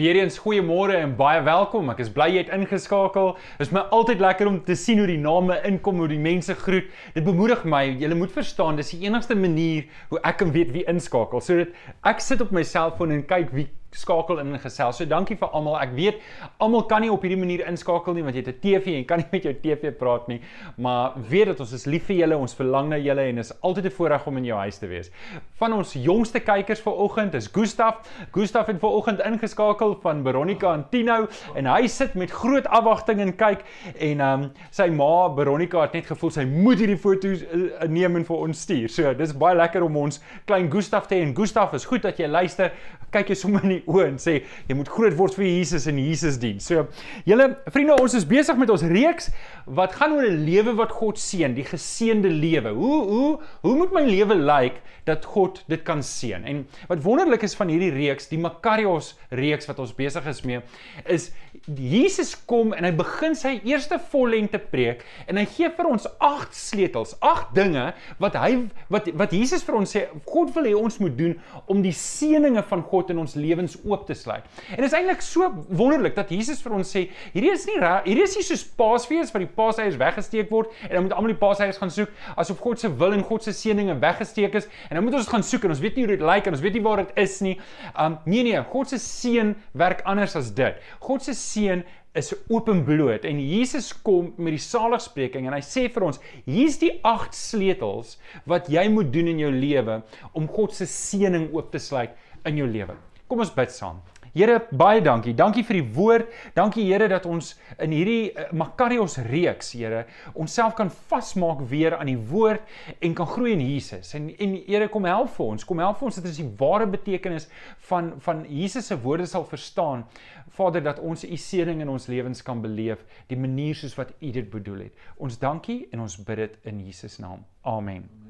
[0.00, 1.90] Weereens goeiemôre en baie welkom.
[1.92, 3.34] Ek is bly jy het ingeskakel.
[3.58, 6.56] Dit is my altyd lekker om te sien hoe die name inkom, hoe die mense
[6.56, 6.86] groet.
[7.12, 7.82] Dit bemoedig my.
[8.00, 11.44] Jy moet verstaan, dis die enigste manier hoe ek kan weet wie inskakel.
[11.44, 11.76] Sodat
[12.08, 14.98] ek sit op my selfoon en kyk wie skakel in en gesels.
[15.00, 15.76] So dankie vir almal.
[15.82, 16.20] Ek weet
[16.62, 19.18] almal kan nie op hierdie manier inskakel nie want jy het 'n TV en kan
[19.18, 20.40] nie met jou TV praat nie,
[20.76, 23.86] maar weet dat ons is lief vir julle, ons verlang na julle en is altyd
[23.86, 25.10] 'n voorreg om in jou huis te wees.
[25.58, 28.06] Van ons jongste kykers vanoggend is Gustaf.
[28.32, 33.36] Gustaf het vanoggend ingeskakel van Veronica en Tino en hy sit met groot afwagting en
[33.36, 33.64] kyk
[33.98, 38.16] en ehm um, sy ma Veronica het net gevoel sy moet hierdie foto's uh, neem
[38.16, 38.88] en vir ons stuur.
[38.88, 42.18] So dis baie lekker om ons klein Gustaf te hê en Gustaf is goed dat
[42.18, 42.70] jy luister.
[43.10, 45.98] Kyk jy sommer nie die oë en sê jy moet groot word vir Jesus en
[45.98, 46.60] Jesus dien.
[46.60, 46.86] So
[47.28, 49.30] julle vriende, ons is besig met ons reeks
[49.66, 52.74] wat gaan oor 'n lewe wat God seën, die geseënde lewe.
[52.74, 56.44] Hoe hoe hoe moet my lewe lyk dat God dit kan seën?
[56.44, 60.60] En wat wonderlik is van hierdie reeks, die Makarios reeks wat ons besig is mee,
[61.06, 61.30] is
[61.68, 66.56] Jesus kom en hy begin sy eerste vollengte preek en hy gee vir ons agt
[66.56, 67.90] sleutels, agt dinge
[68.22, 68.50] wat hy
[68.92, 71.34] wat wat Jesus vir ons sê God wil hê ons moet doen
[71.70, 74.46] om die seëninge van God in ons lewens oop te sluit.
[74.72, 78.24] En dit is eintlik so wonderlik dat Jesus vir ons sê, hierdie is nie hierdie
[78.24, 81.78] is nie soos Paasfees waar die paaseiers weggesteek word en dan moet almal die paaseiers
[81.80, 85.18] gaan soek asof God se wil en God se seëninge weggesteek is en dan moet
[85.20, 87.04] ons gaan soek en ons weet nie hoe dit lyk en ons weet nie waar
[87.04, 87.56] dit is nie.
[88.00, 90.80] Um nee nee, God se seën werk anders as dit.
[91.04, 91.84] God se seën
[92.18, 96.96] is openbloot en Jesus kom met die saligspreking en hy sê vir ons hier's die
[97.06, 98.16] agt sleutels
[98.50, 100.00] wat jy moet doen in jou lewe
[100.34, 102.16] om God se seëning oop te sluit
[102.48, 102.96] in jou lewe.
[103.30, 104.00] Kom ons bid saam.
[104.32, 105.34] Here, baie dankie.
[105.34, 106.34] Dankie vir die woord.
[106.54, 110.04] Dankie Here dat ons in hierdie uh, Makarios reeks, Here,
[110.38, 112.62] onsself kan vasmaak weer aan die woord
[113.02, 114.14] en kan groei in Jesus.
[114.14, 115.66] En en Here, kom help vir ons.
[115.66, 117.50] Kom help vir ons dat ons die ware betekenis
[117.90, 120.06] van van Jesus se woorde sal verstaan.
[120.54, 124.30] Vader, dat ons u seëning in ons lewens kan beleef, die manier soos wat u
[124.34, 125.06] dit bedoel het.
[125.18, 127.46] Ons dankie en ons bid dit in Jesus naam.
[127.62, 128.06] Amen.
[128.06, 128.29] Amen.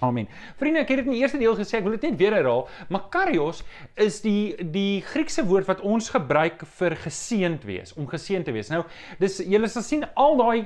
[0.00, 2.64] Vriende, ek het dit in die eerste deel gesê, ek wil dit net weer herhaal.
[2.92, 3.62] Makarios
[4.00, 8.72] is die die Griekse woord wat ons gebruik vir geseënd wees, om geseënd te wees.
[8.72, 8.82] Nou,
[9.22, 10.58] dis julle sal sien al daai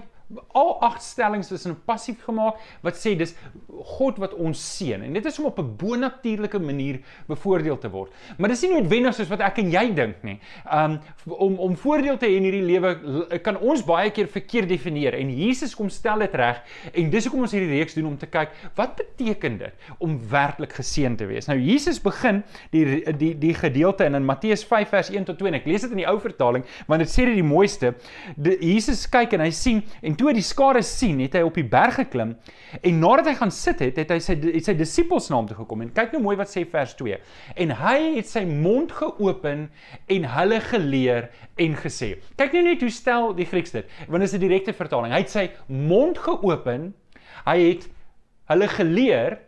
[0.52, 3.32] al agt stellings is in passief gemaak wat sê dis
[3.98, 8.12] God wat ons seën en dit is om op 'n bonatuurlike manier bevoordeel te word.
[8.38, 10.38] Maar dis nie noodwendig soos wat ek en jy dink nie.
[10.70, 15.14] Um om om voordeel te hê in hierdie lewe kan ons baie keer verkeerd definieer
[15.14, 16.60] en Jesus kom stel dit reg
[16.92, 20.72] en dis hoekom ons hierdie reeks doen om te kyk wat beteken dit om werklik
[20.72, 21.46] geseën te wees.
[21.46, 25.48] Nou Jesus begin die die die gedeelte in in Matteus 5 vers 1 tot 2
[25.48, 27.94] en ek lees dit in die ou vertaling want dit sê dit die mooiste.
[28.36, 31.56] Die, Jesus kyk en hy sien en toe hy die skare sien, het hy op
[31.58, 32.34] die berg geklim
[32.82, 35.56] en nadat hy gaan sit het, het hy sy het sy disippels na hom toe
[35.60, 37.18] gekom en kyk nou mooi wat sê vers 2.
[37.64, 39.68] En hy het sy mond geopen
[40.16, 41.30] en hulle geleer
[41.60, 42.16] en gesê.
[42.40, 45.12] Kyk nou net hoe stel die Grieks dit, want dit is 'n direkte vertaling.
[45.12, 46.94] Hy het sy mond geopen,
[47.46, 47.88] hy het
[48.48, 49.38] hulle geleer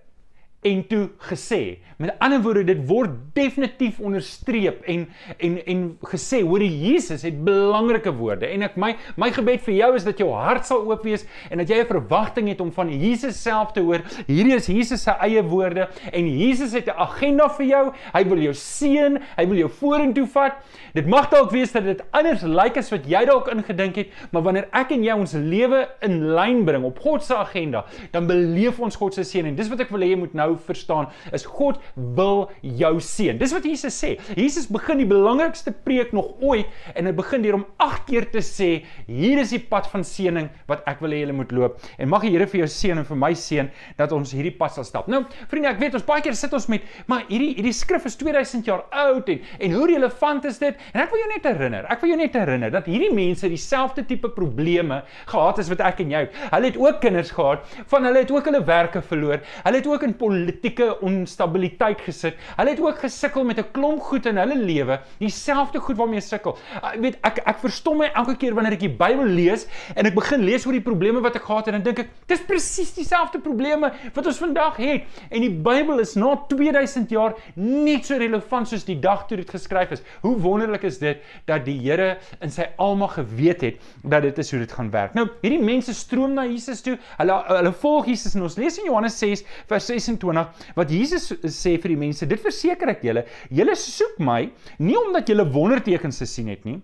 [0.61, 1.79] en toe gesê.
[1.97, 5.07] Met ander woorde, dit word definitief onderstreep en
[5.41, 8.49] en en gesê, hoor Jesus het belangrike woorde.
[8.49, 8.91] En ek my
[9.21, 11.89] my gebed vir jou is dat jou hart sal oop wees en dat jy 'n
[11.89, 14.05] verwagting het om van Jesus self te hoor.
[14.27, 17.93] Hierdie is Jesus se eie woorde en Jesus het 'n agenda vir jou.
[18.13, 20.55] Hy wil jou seën, hy wil jou vorentoe vat.
[20.93, 24.43] Dit mag dalk wees dat dit anders lyk as wat jy dalk ingedink het, maar
[24.43, 28.81] wanneer ek en jy ons lewe in lyn bring op God se agenda, dan beleef
[28.81, 31.09] ons God se seën en dis wat ek wil hê jy moet nou nou verstaan
[31.37, 31.81] is God
[32.17, 33.39] wil jou seën.
[33.41, 34.17] Dis wat Jesus sê.
[34.37, 38.43] Jesus begin die belangrikste preek nog ooit en hy begin deur om 8 keer te
[38.45, 38.71] sê,
[39.09, 41.81] hier is die pad van seëning wat ek wil hê julle moet loop.
[41.99, 43.67] En mag die Here vir jou seën en vir my seën
[43.99, 45.09] dat ons hierdie pad sal stap.
[45.11, 48.17] Nou, vriende, ek weet ons baie keer sit ons met, maar hierdie hierdie skrif is
[48.21, 50.79] 2000 jaar oud en en hoe relevant is dit?
[50.95, 54.05] En ek wil jou net herinner, ek wil jou net herinner dat hierdie mense dieselfde
[54.09, 56.23] tipe probleme gehad het as wat ek en jy.
[56.55, 59.43] Hulle het ook kinders gehad, van hulle het ook hulle werke verloor.
[59.65, 62.39] Hulle het ook in politieke onstabiliteit gesit.
[62.57, 66.57] Hulle het ook gesukkel met 'n klomp goed in hulle lewe, dieselfde goed waarmee sukkel.
[66.83, 70.15] Ek weet ek ek verstom my elke keer wanneer ek die Bybel lees en ek
[70.15, 72.95] begin lees oor die probleme wat ek gehad het en dan dink ek, dis presies
[72.95, 75.03] dieselfde probleme wat ons vandag het.
[75.31, 79.51] En die Bybel is na 2000 jaar net so relevant soos die dag toe dit
[79.51, 80.03] geskryf is.
[80.23, 84.51] Hoe wonderlik is dit dat die Here in sy almag geweet het dat dit is
[84.51, 85.15] hoe dit gaan werk.
[85.15, 86.99] Nou, hierdie mense stroom na Jesus toe.
[87.19, 91.33] Hulle hulle volg Jesus en ons lees in Johannes 6 vers 26 28 wat Jesus
[91.51, 94.41] sê vir die mense, dit verseker ek julle, julle soek my
[94.79, 96.81] nie omdat julle wondertekens gesien het nie,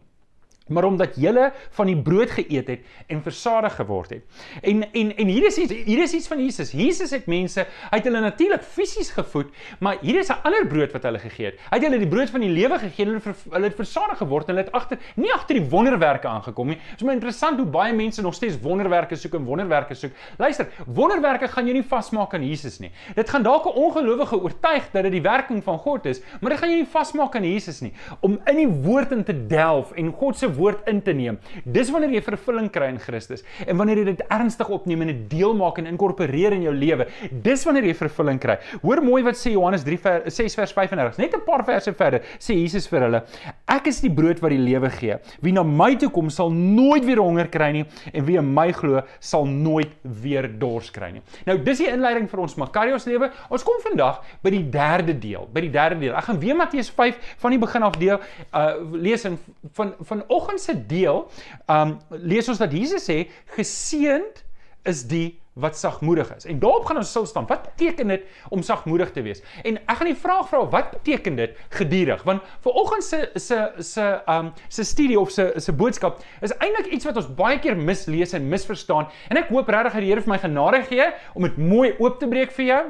[0.66, 4.22] maar omdat julle van die brood geëet het en versadig geword het.
[4.62, 6.72] En en en hier is iets hier is iets van Jesus.
[6.72, 11.02] Jesus het mense uit hulle natuurlik fisies gevoed, maar hier is 'n ander brood wat
[11.02, 11.58] hulle gegee het.
[11.70, 14.48] Hy het hulle die brood van die lewe gegee en hulle hulle het versadig geword
[14.48, 16.76] en hulle het agter nie agter die wonderwerke aangekom nie.
[16.76, 20.12] Dit is maar interessant hoe baie mense nog steeds wonderwerke soek en wonderwerke soek.
[20.38, 22.90] Luister, wonderwerke gaan jou nie vasmaak aan Jesus nie.
[23.14, 26.58] Dit gaan dalk 'n ongelowige oortuig dat dit die werking van God is, maar dit
[26.58, 27.92] gaan jou nie vasmaak aan Jesus nie.
[28.20, 31.38] Om in die woord in te delf en God se woord in te neem.
[31.64, 35.22] Dis wanneer jy vervulling kry in Christus en wanneer jy dit ernstig opneem en dit
[35.30, 37.08] deel maak en inkorporeer in jou lewe.
[37.30, 38.58] Dis wanneer jy vervulling kry.
[38.82, 41.18] Hoor mooi wat sê Johannes 3 vers 6 vers 35.
[41.18, 43.22] Net 'n paar verse verder sê Jesus vir hulle:
[43.68, 45.18] Ek is die brood wat die lewe gee.
[45.42, 48.72] Wie na my toe kom sal nooit weer honger kry nie en wie in my
[48.72, 51.22] glo sal nooit weer dors kry nie.
[51.46, 53.30] Nou dis die inleiding vir ons Makarios lewe.
[53.50, 56.14] Ons kom vandag by die derde deel, by die derde deel.
[56.14, 58.20] Ek gaan weer Matteus 5 van die begin af deel
[58.52, 59.38] uh lees in
[59.72, 61.26] van vanoggend se deel,
[61.66, 63.24] um lees ons dat Jesus sê
[63.56, 64.44] geseend
[64.86, 66.44] is die wat sagmoedig is.
[66.44, 67.46] En daarop gaan ons stil staan.
[67.46, 69.40] Wat beteken dit om sagmoedig te wees?
[69.64, 72.22] En ek gaan die vraag vra, wat beteken dit gedurig?
[72.28, 76.92] Want vir oggend se se se um se studie of se se boodskap is eintlik
[76.92, 79.08] iets wat ons baie keer mislees en misverstaan.
[79.32, 82.20] En ek hoop regtig dat die Here vir my genade gee om dit mooi oop
[82.20, 82.82] te breek vir jou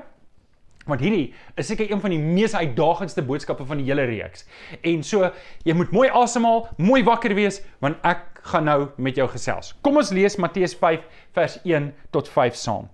[0.86, 4.46] Want hierdie is seker een van die mees uitdagendste boodskappe van die hele reeks.
[4.86, 5.30] En so,
[5.66, 9.72] jy moet mooi asemhaal, mooi wakker wees, want ek gaan nou met jou gesels.
[9.82, 11.02] Kom ons lees Matteus 5
[11.34, 12.86] vers 1 tot 5 saam.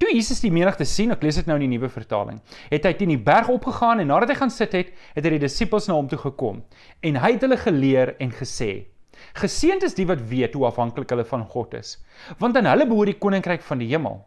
[0.00, 2.38] Toe Jesus die menigte sien, ek lees dit nou in die nuwe vertaling,
[2.70, 5.42] het hy teen die berg opgegaan en nadat hy gaan sit het, het hy die
[5.44, 6.62] disippels na hom toe gekom
[7.04, 8.86] en hy het hulle geleer en gesê:
[9.36, 11.96] Geseënd is die wat weet hoe afhanklik hulle van God is,
[12.40, 14.22] want aan hulle behoort die koninkryk van die hemel.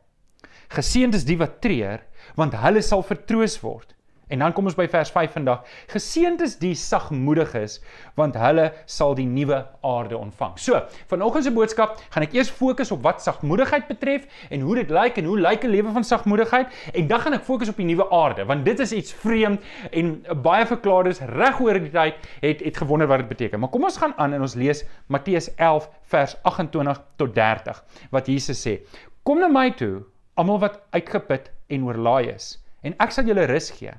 [0.70, 2.04] Geseënd is die wat treur,
[2.38, 3.96] want hulle sal vertroos word.
[4.30, 5.64] En dan kom ons by vers 5 vandag.
[5.90, 7.80] Geseënd is die sagmoediges,
[8.20, 10.52] want hulle sal die nuwe aarde ontvang.
[10.62, 14.94] So, vanoggend se boodskap gaan ek eers fokus op wat sagmoedigheid betref en hoe dit
[14.94, 17.90] lyk en hoe lyk 'n lewe van sagmoedigheid en dan gaan ek fokus op die
[17.90, 22.62] nuwe aarde, want dit is iets vreemd en baie verklaarders reg oor die tyd het
[22.62, 23.60] het gewonder wat dit beteken.
[23.60, 28.28] Maar kom ons gaan aan en ons lees Matteus 11 vers 28 tot 30 wat
[28.28, 28.86] Jesus sê:
[29.24, 30.06] Kom na my toe,
[30.40, 32.54] almal wat uitgeput en oorlaai is,
[32.86, 33.94] en ek sal julle rus gee.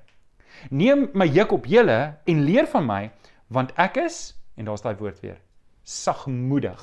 [0.72, 3.02] Neem my juk op julle en leer van my,
[3.52, 4.20] want ek is
[4.56, 5.38] en daar's daai woord weer,
[5.84, 6.82] sagmoedig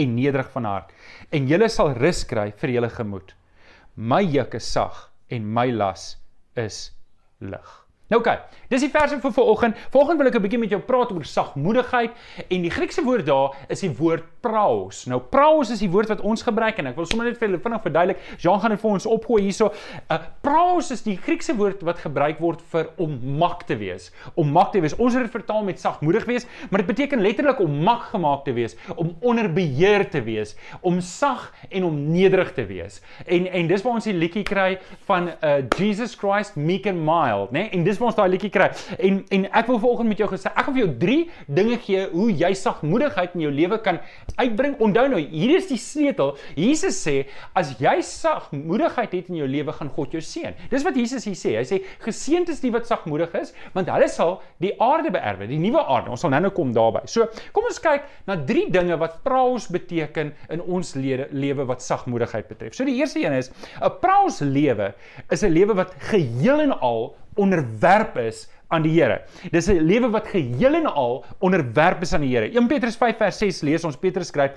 [0.00, 0.94] en nederig van hart,
[1.34, 3.34] en julle sal rus kry vir julle gemoed.
[3.96, 6.14] My juk is sag en my las
[6.56, 6.90] is
[7.40, 7.80] lig.
[8.10, 8.40] Nou okay,
[8.72, 9.76] dis die verse vir vanoggend.
[9.94, 12.10] Vanoggend wil ek 'n bietjie met jou praat oor sagmoedigheid
[12.50, 15.04] en die Griekse woord daar is die woord praos.
[15.10, 17.60] Nou praos is die woord wat ons gebruik en ek wil sommer net vir julle
[17.62, 18.22] vinnig verduidelik.
[18.40, 19.70] Jean gaan dit vir ons opgooi hierso.
[19.70, 24.10] 'n uh, Praos is die Griekse woord wat gebruik word vir om mak te wees.
[24.34, 24.96] Om mak te wees.
[24.96, 28.52] Ons het dit vertaal met sagmoedig wees, maar dit beteken letterlik om mak gemaak te
[28.56, 33.00] wees, om onder beheer te wees, om sag en om nederig te wees.
[33.26, 34.78] En en dis waar ons die liedjie kry
[35.08, 37.60] van uh, Jesus Christ meek and mild, né?
[37.60, 37.70] Nee?
[37.76, 38.70] En dis waar ons daai liedjie kry.
[38.98, 41.18] En en ek wil vanoggend met jou gesê, ek gaan vir jou 3
[41.60, 44.00] dinge gee hoe jy sagmoedigheid in jou lewe kan
[44.36, 44.76] uitbring.
[44.80, 46.36] Onthou nou, hier is die sleutel.
[46.56, 50.54] Jesus sê, as jy sagmoedigheid het in jou lewe, gaan God jou seën.
[50.70, 51.56] Dis wat Jesus hier sê.
[51.58, 55.60] Hy sê, geseënd is die wat sagmoedig is, want hulle sal die aarde beerwe, die
[55.60, 56.10] nuwe aarde.
[56.10, 57.04] Ons sal nou-nou kom daarby.
[57.10, 62.48] So, kom ons kyk na 3 dinge wat praos beteken in ons lewe wat sagmoedigheid
[62.50, 62.76] betref.
[62.76, 64.94] So die eerste een is 'n praos lewe
[65.30, 69.20] is 'n lewe wat geheel en al onderwerp is aan die Here.
[69.52, 72.50] Dis 'n lewe wat geheel en al onderwerp is aan die Here.
[72.50, 74.52] 1 Petrus 5 vers 6 lees ons Petrus skryf: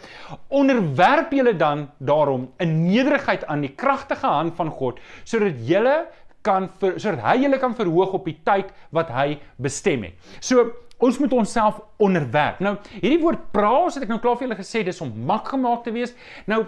[0.50, 6.08] "Onderwerp julle dan daarom in nederigheid aan die kragtige hand van God, sodat julle
[6.42, 10.72] kan vir, sodat hy julle kan verhoog op die tyd wat hy bestem het." So
[11.04, 12.60] Ons moet onsself onderwerp.
[12.64, 15.84] Nou, hierdie woord praos het ek nou klaar vir julle gesê, dis om mak gemaak
[15.84, 16.14] te wees.
[16.48, 16.66] Nou,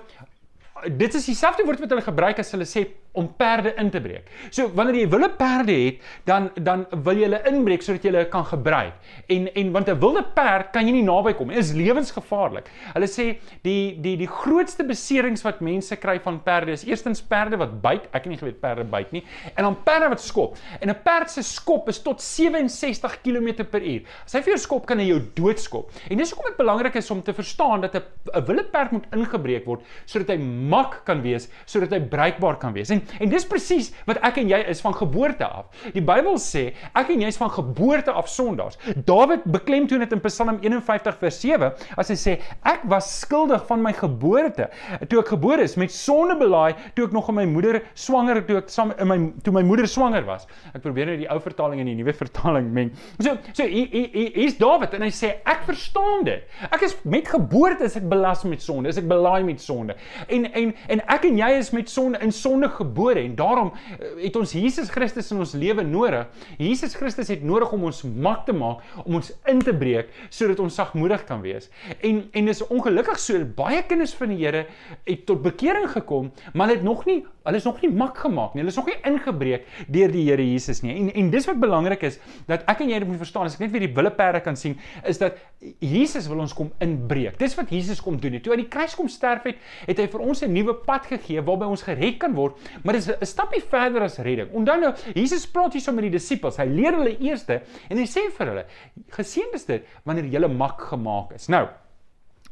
[0.83, 2.83] dit is dieselfde woord wat hulle gebruik as hulle sê
[3.15, 4.29] om perde in te breek.
[4.50, 8.25] So wanneer jy wilde perde het, dan dan wil jy hulle inbreek sodat jy hulle
[8.29, 8.93] kan gebruik.
[9.27, 11.57] En en want 'n wilde perd kan jy nie naby kom nie.
[11.57, 12.69] Is lewensgevaarlik.
[12.93, 17.57] Hulle sê die die die grootste beserings wat mense kry van perde is eerstens perde
[17.57, 18.05] wat byt.
[18.12, 19.24] Ek het nie geweet perde byt nie.
[19.55, 20.57] En dan perde wat skop.
[20.81, 24.05] En 'n perd se skop is tot 67 km/h.
[24.25, 25.91] As hy vir jou skop, kan hy jou doodskop.
[26.10, 28.03] En dis hoekom dit belangrik is om te verstaan dat 'n
[28.34, 32.74] 'n wilde perd moet ingebreek word sodat hy mak kan wees, sodat hy bruikbaar kan
[32.74, 32.89] wees.
[32.89, 35.69] En en dis presies wat ek en jy is van geboorte af.
[35.95, 38.79] Die Bybel sê ek en jy is van geboorte af sondaars.
[39.07, 41.71] Dawid beklemtoon dit in Psalm 51 vers 7
[42.01, 44.69] as hy sê ek was skuldig van my geboorte
[45.09, 48.59] toe ek gebore is met sonde belaai toe ek nog in my moeder swanger toe
[48.62, 50.47] ek saam in my toe my moeder swanger was.
[50.74, 52.93] Ek probeer nou die ou vertaling en die nuwe vertaling meng.
[53.19, 56.45] So so hier's Dawid en hy sê ek verstaan dit.
[56.71, 59.97] Ek is met geboorte is ek belas met sonde, is ek belaai met sonde.
[60.31, 64.23] En en en ek en jy is met sonde in sonde gebore en daarom eh,
[64.23, 66.27] het ons Jesus Christus in ons lewe nodig.
[66.57, 70.61] Jesus Christus het nodig om ons mak te maak, om ons in te breek sodat
[70.63, 71.69] ons sagmoedig kan wees.
[71.99, 74.65] En en dis ongelukkig so baie kinders van die Here
[75.05, 78.55] het tot bekering gekom, maar hulle het nog nie hulle is nog nie mak gemaak
[78.55, 78.63] nie.
[78.63, 80.95] Hulle is nog nie ingebreek deur die Here Jesus nie.
[80.95, 83.73] En en dis wat belangrik is dat ek en jy moet verstaan, as ek net
[83.75, 85.39] weer die willeperde kan sien, is dat
[85.83, 87.37] Jesus wil ons kom inbreek.
[87.41, 88.39] Dis wat Jesus kom doen.
[88.41, 91.41] Toe aan die kruis kom sterf het, het hy vir ons 'n nuwe pad gegee
[91.41, 94.51] waarby ons gered kan word, maar dis 'n stapie verder as redding.
[94.51, 96.57] Onthou nou, Jesus praat hier so met die disippels.
[96.57, 98.65] Hy leer hulle eerste en hy sê vir hulle:
[99.09, 101.67] "Geseënd is dit wanneer jy mak gemaak is." Nou,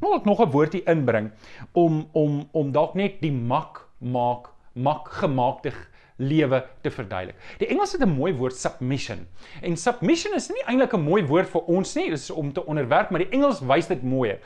[0.04, 1.32] wil ek nog 'n woordjie inbring
[1.72, 5.72] om om om dalk net die mak maak mak gemaakte
[6.16, 7.36] lewe te verduidelik.
[7.60, 9.28] Die Engels het 'n mooi woord submission.
[9.62, 12.66] En submission is nie eintlik 'n mooi woord vir ons nie, dit is om te
[12.66, 14.40] onderwerp, maar die Engels wys dit mooier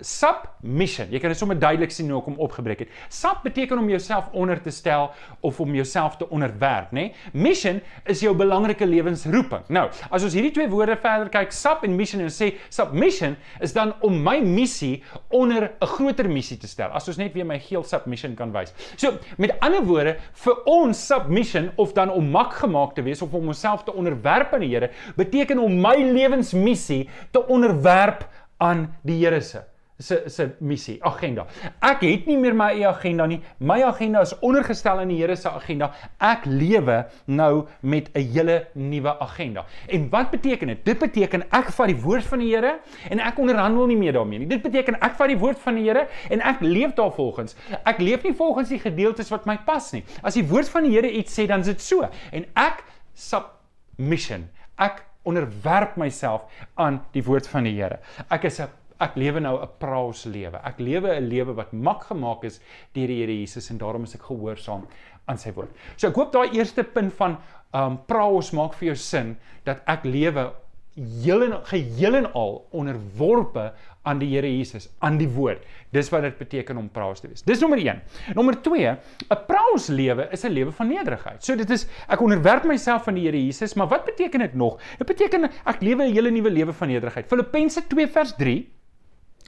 [0.00, 1.10] submission.
[1.12, 2.94] Jy kan dit sommer duidelik sien hoe ek hom opgebreek het.
[3.12, 5.10] Sub beteken om jouself onder te stel
[5.46, 7.10] of om jouself te onderwerp, nê?
[7.32, 7.80] Mission
[8.10, 9.66] is jou belangrike lewensroeping.
[9.72, 13.74] Nou, as ons hierdie twee woorde verder kyk, sub en mission en sê submission is
[13.76, 16.90] dan om my missie onder 'n groter missie te stel.
[16.90, 18.72] As ons net weer my geel submission kan wys.
[18.96, 23.34] So, met ander woorde, vir ons submission of dan om mak gemaak te wees of
[23.34, 28.28] om onsself te onderwerp aan die Here, beteken om my lewensmissie te onderwerp
[28.58, 29.69] aan die Here se
[30.00, 31.44] se se missie, agenda.
[31.84, 33.40] Ek het nie meer my eie agenda nie.
[33.58, 35.90] My agenda is ondergestel aan die Here se agenda.
[36.18, 39.66] Ek lewe nou met 'n hele nuwe agenda.
[39.88, 40.84] En wat beteken dit?
[40.84, 42.78] Dit beteken ek vat die woord van die Here
[43.10, 44.46] en ek onderhandel nie meer daarmee nie.
[44.48, 47.56] Dit beteken ek vat die woord van die Here en ek leef daarvolgens.
[47.84, 50.04] Ek leef nie volgens die gedeeltes wat my pas nie.
[50.22, 52.08] As die woord van die Here iets sê, dan is dit so.
[52.32, 54.48] En ek submission.
[54.78, 56.42] Ek onderwerp myself
[56.74, 58.00] aan die woord van die Here.
[58.30, 58.68] Ek is 'n
[59.00, 60.60] ek lewe nou 'n praos lewe.
[60.64, 62.60] Ek lewe 'n lewe wat mak gemaak is
[62.94, 64.86] deur die Here Jesus en daarom is ek gehoorsaam
[65.26, 65.70] aan sy woord.
[65.96, 67.38] So ek hoop daai eerste punt van
[67.72, 70.52] um praos maak vir jou sin dat ek lewe
[70.96, 75.62] heel en geheel en al onderworpe aan die Here Jesus, aan die woord.
[75.92, 77.42] Dis wat dit beteken om praos te wees.
[77.42, 78.00] Dis nommer 1.
[78.34, 78.96] Nommer 2,
[79.30, 81.44] 'n praos lewe is 'n lewe van nederigheid.
[81.44, 84.80] So dit is ek onderwerp myself aan die Here Jesus, maar wat beteken dit nog?
[84.98, 87.26] Dit beteken ek lewe 'n hele nuwe lewe van nederigheid.
[87.28, 88.79] Filippense 2 vers 3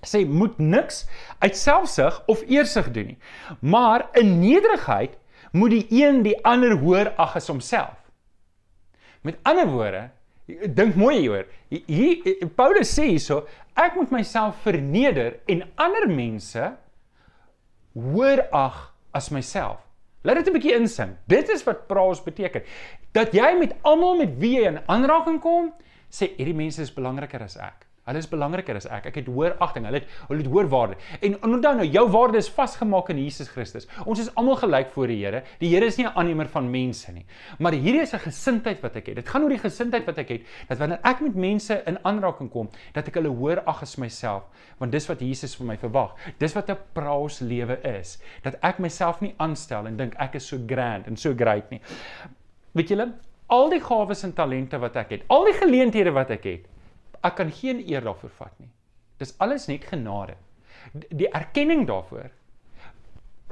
[0.02, 1.04] sê moet niks
[1.38, 3.18] uit selfsug of eersug doen nie.
[3.61, 5.18] Maar in nederigheid
[5.52, 7.99] moet die een die ander hoor ag as homself.
[9.23, 10.09] Met ander woorde,
[10.75, 11.47] dink mooi hieroor.
[11.68, 13.44] Hier Paulus sê hierso,
[13.78, 16.73] ek moet myself verneder en ander mense
[17.94, 19.78] hoor ag as myself.
[20.23, 21.16] Laat dit 'n bietjie insink.
[21.26, 22.62] Dit is wat praos beteken.
[23.12, 25.73] Dat jy met almal met wie jy in aanraking kom,
[26.11, 27.87] sê hierdie mense is belangriker as ek.
[28.02, 29.04] Hulle is belangriker as ek.
[29.12, 29.85] Ek het hoër agting.
[29.87, 30.97] Hulle het hulle het hoër waarde.
[31.23, 33.87] En onthou nou, jou waarde is vasgemaak in Jesus Christus.
[34.11, 35.44] Ons is almal gelyk voor die Here.
[35.61, 37.25] Die Here is nie 'n aannemer van mense nie.
[37.59, 39.16] Maar hierdie is 'n gesindheid wat ek het.
[39.16, 42.50] Dit gaan oor die gesindheid wat ek het dat wanneer ek met mense in aanraking
[42.50, 44.42] kom, dat ek hulle hoër ag as myself,
[44.78, 46.16] want dis wat Jesus vir my verwag.
[46.38, 48.18] Dis wat 'n praus lewe is.
[48.42, 51.80] Dat ek myself nie aanstel en dink ek is so grand en so great nie.
[52.75, 53.12] Weet julle,
[53.47, 56.72] al die gawes en talente wat ek het, al die geleenthede wat ek het,
[57.23, 58.71] ek kan geen eer daarvoor vat nie.
[59.23, 60.35] Dis alles net genade.
[61.11, 62.31] Die erkenning daarvoor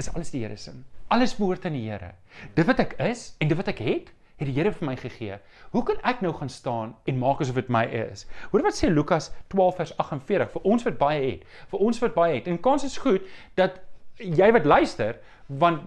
[0.00, 0.72] is alles die Here se.
[1.08, 2.14] Alles behoort aan die Here.
[2.54, 4.10] Dit wat ek is en dit wat ek het,
[4.40, 5.36] het die Here vir my gegee.
[5.74, 8.24] Hoe kan ek nou gaan staan en maak asof dit my is?
[8.52, 11.44] Hoor wat sê Lukas 12 vers 48 vir ons wat baie het.
[11.70, 12.48] Vir ons wat baie het.
[12.48, 13.26] En kans is goed
[13.60, 13.78] dat
[14.20, 15.20] jy wat luister,
[15.60, 15.84] want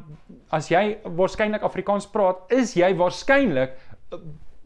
[0.54, 3.75] as jy waarskynlik Afrikaans praat, is jy waarskynlik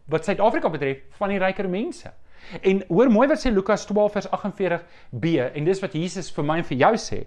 [0.07, 2.11] wat Suid-Afrika betref van die ryker mense.
[2.61, 6.59] En hoor mooi wat sê Lukas 12 vers 48b en dis wat Jesus vir my
[6.61, 7.21] en vir jou sê.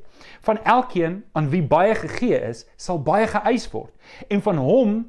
[0.46, 3.92] Van elkeen aan wie baie gegee is, sal baie geëis word.
[4.28, 5.00] En van hom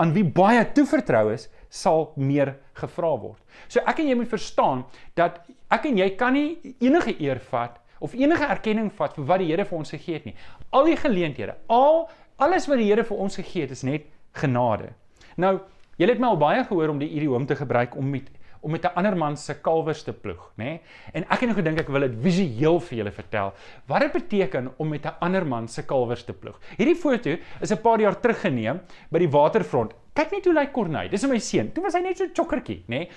[0.00, 3.40] aan wie baie toevertrou is, sal meer gevra word.
[3.68, 4.84] So ek en jy moet verstaan
[5.18, 9.40] dat ek en jy kan nie enige eer vat of enige erkenning vat vir wat
[9.40, 10.36] die Here vir ons gegee het nie.
[10.76, 12.06] Al die geleenthede, al
[12.42, 14.92] alles wat die Here vir ons gegee het, is net genade.
[15.40, 15.58] Nou,
[15.96, 18.28] jy het my al baie gehoor om die idioom te gebruik om met
[18.66, 20.64] om met 'n ander man se kalwers te ploeg, nê?
[20.64, 20.80] Nee?
[21.12, 23.52] En ek het nou gedink ek wil dit visueel vir julle vertel.
[23.86, 26.58] Wat dit beteken om met 'n ander man se kalwers te ploeg.
[26.76, 28.80] Hierdie foto is 'n paar jaar terug geneem
[29.10, 31.10] by die waterfront Kyk net hoe lyk Corneille.
[31.12, 31.68] Dis my seun.
[31.76, 33.02] Toe was hy net so chokkertjie, nê?
[33.02, 33.08] Nee?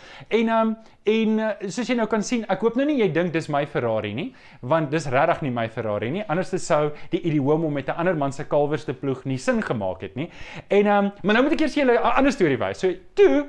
[0.42, 0.74] En um
[1.10, 3.64] en uh, soos jy nou kan sien, ek hoop nou nie jy dink dis my
[3.72, 4.28] Ferrari nie,
[4.62, 6.26] want dis regtig nie my Ferrari nie.
[6.30, 9.62] Anders sou die idioom om met 'n ander man se kalwers te ploeg nie sin
[9.62, 10.30] gemaak het nie.
[10.70, 12.80] En um maar nou moet ek eers julle 'n ander storie wys.
[12.80, 13.48] So toe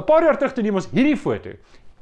[0.00, 1.50] 'n paar jaar terug toe neem ons hierdie foto.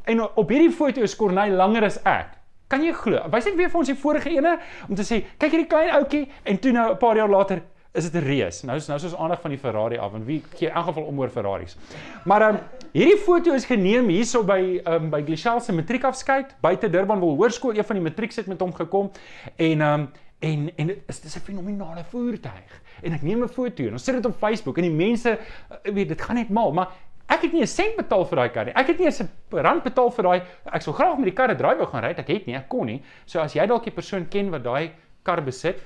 [0.04, 2.38] En op hierdie foto is Corneille langer as ek.
[2.68, 3.20] Kan jy glo?
[3.32, 6.28] Wys net weer vir ons die vorige ene om te sê, kyk hierdie klein ouetjie
[6.44, 7.62] en toe nou 'n paar jaar later
[7.94, 8.62] is dit 'n reus.
[8.62, 11.02] Nou is nou soos aandag van die Ferrari af en wie gee in elk geval
[11.02, 11.76] om oor Ferraris.
[12.24, 12.60] Maar ehm um,
[12.92, 17.36] hierdie foto is geneem hierso by ehm um, by Glishal se matriekafskeid buite Durban wil
[17.36, 19.10] hoërskool een van die matrieks het met hom gekom
[19.56, 22.82] en ehm um, en en dit is 'n fenominale voertuig.
[23.02, 25.92] En ek neem 'n foto en ons sit dit op Facebook en die mense uh,
[25.94, 26.88] weet dit gaan net mal, maar
[27.28, 28.74] ek het nie 'n sent betaal vir daai kar nie.
[28.74, 30.42] Ek het nie eens 'n rand betaal vir daai
[30.72, 32.86] ek sou graag met die kar dryf wou gaan ry, ek het nie, ek kon
[32.86, 33.02] nie.
[33.26, 34.90] So as jy dalk 'n persoon ken wat daai
[35.22, 35.82] kar besit,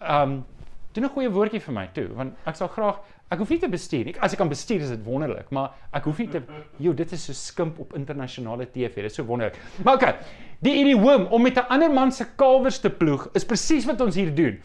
[0.00, 0.44] ehm um,
[0.96, 3.68] doen 'n goeie woordjie vir my toe want ek sal graag ek hoef nie te
[3.70, 4.14] bestuur nie.
[4.22, 6.42] As ek kan bestuur is dit wonderlik, maar ek hoef nie te
[6.82, 9.02] joh, dit is so skimp op internasionale TV.
[9.02, 9.58] Dit is so wonderlik.
[9.82, 10.12] Maar okay.
[10.64, 14.14] Die idioom om met 'n ander man se kalwers te ploeg is presies wat ons
[14.14, 14.60] hier doen.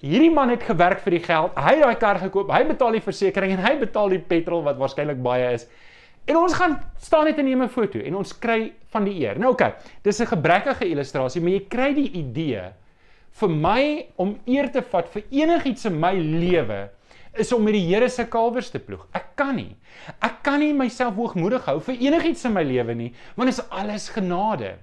[0.00, 1.50] Hierdie man het gewerk vir die geld.
[1.56, 2.52] Hy het daai kar gekoop.
[2.52, 5.66] Hy betaal die versekerings en hy betaal die petrol wat waarskynlik baie is.
[6.26, 9.38] En ons gaan staan net en neem 'n foto en ons kry van die eer.
[9.38, 12.72] Nou oké, okay, dis 'n gebrekkige illustrasie, maar jy kry die idee
[13.40, 13.82] vir my
[14.20, 16.84] om eer te vat vir enigiets in my lewe
[17.40, 19.08] is om met die Here se kalwers te ploeg.
[19.16, 19.72] Ek kan nie.
[20.22, 23.70] Ek kan nie myself hoogmoedig hou vir enigiets in my lewe nie, want dit is
[23.74, 24.76] alles genade.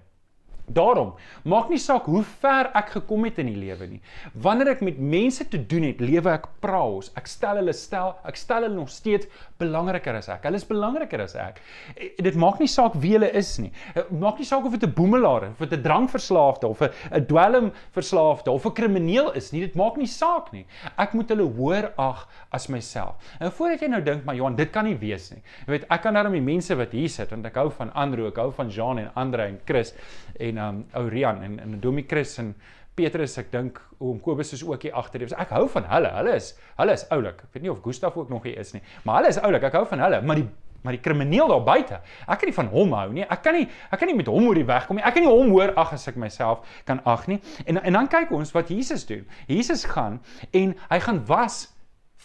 [0.73, 1.13] Daarom,
[1.43, 4.01] maak nie saak hoe ver ek gekom het in die lewe nie.
[4.33, 7.11] Wanneer ek met mense te doen het, lewe ek praos.
[7.19, 9.27] Ek stel hulle stel, ek stel hulle nog steeds
[9.61, 10.45] belangriker as ek.
[10.47, 11.61] Hulle is belangriker as ek.
[11.95, 13.71] Eh, dit maak nie saak wie hulle is nie.
[13.95, 18.51] Eh, maak nie saak of dit 'n boemelaar of dit 'n drankverslaafde of 'n dwelmverslaafde
[18.51, 19.61] of 'n krimineel is nie.
[19.61, 20.65] Dit maak nie saak nie.
[20.97, 23.15] Ek moet hulle hoor ag as myself.
[23.39, 25.41] En voordat jy nou dink, maar Johan, dit kan nie wees nie.
[25.65, 28.27] Jy weet, ek kan daarom die mense wat hier sit want ek hou van Andrew,
[28.27, 29.93] ek hou van Jean en Andre en Chris
[30.39, 32.55] en um ou Rian en en Domie Chris en
[32.95, 35.23] Petrus, ek dink oom Kobus is ook hier agter.
[35.39, 36.09] Ek hou van hulle.
[36.17, 37.45] Hulle is hulle is oulik.
[37.45, 39.69] Ek weet nie of Gustaf ook nog hier is nie, maar hulle is oulik.
[39.69, 40.49] Ek hou van hulle, maar die
[40.81, 41.99] maar die krimineel daar buite.
[42.25, 43.25] Ek kan nie van hom hou nie.
[43.29, 45.05] Ek kan nie ek kan nie met hom oor die weg kom nie.
[45.05, 47.37] Ek kan nie hom hoor ag as ek myself kan ag nie.
[47.69, 49.21] En en dan kyk ons wat Jesus doen.
[49.47, 50.19] Jesus gaan
[50.51, 51.67] en hy gaan was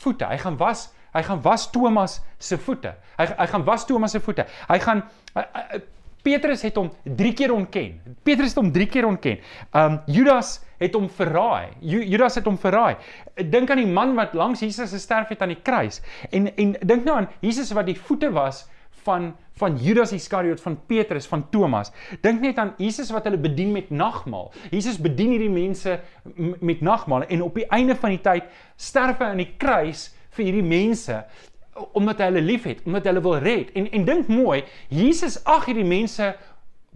[0.02, 0.24] voete.
[0.24, 2.94] Hy gaan was hy gaan was Thomas se voete.
[3.20, 4.48] Hy hy gaan was Thomas se voete.
[4.68, 5.80] Hy gaan hy, hy,
[6.26, 8.00] Petrus het hom 3 keer ontken.
[8.26, 9.38] Petrus het hom 3 keer ontken.
[9.70, 11.70] Um Judas het hom verraai.
[11.80, 12.96] Judas het hom verraai.
[13.52, 16.02] Dink aan die man wat langs Jesus gesterf het aan die kruis.
[16.30, 18.66] En en dink nou aan Jesus wat die voete was
[19.06, 21.88] van van Judas Iskariot, van Petrus, van Thomas.
[22.20, 24.50] Dink net aan Jesus wat hulle bedien met nagmaal.
[24.68, 25.94] Jesus bedien hierdie mense
[26.60, 30.50] met nagmaal en op die einde van die tyd sterf hy aan die kruis vir
[30.50, 31.22] hierdie mense
[31.92, 33.72] omdat hy hulle liefhet, omdat hy hulle wil red.
[33.78, 34.62] En en dink mooi,
[34.92, 36.34] Jesus ag hierdie mense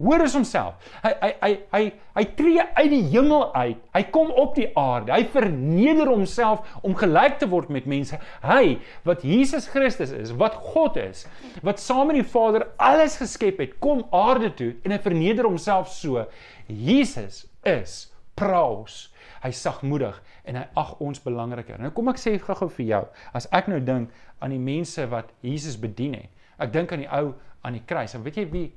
[0.01, 0.79] hoor as homself.
[1.03, 1.81] Hy hy hy hy
[2.17, 3.79] hy tree uit die hemel uit.
[3.95, 5.13] Hy kom op die aarde.
[5.13, 8.17] Hy verneder homself om gelyk te word met mense.
[8.43, 11.25] Hy wat Jesus Christus is, wat God is,
[11.65, 15.91] wat saam met die Vader alles geskep het, kom aarde toe en hy verneder homself
[15.93, 16.25] so.
[16.67, 18.05] Jesus is
[18.39, 19.07] praus.
[19.41, 20.17] Hy sagmoedig
[20.51, 21.79] en hy ag ons belangriker.
[21.79, 23.01] Nou kom ek sê gou-gou vir jou,
[23.37, 24.11] as ek nou dink
[24.43, 26.43] aan die mense wat Jesus bedien het.
[26.61, 27.31] Ek dink aan die ou
[27.65, 28.15] aan die kruis.
[28.17, 28.67] En weet jy wie